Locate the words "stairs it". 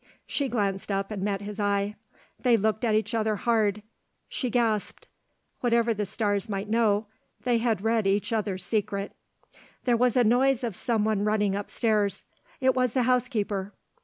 11.69-12.73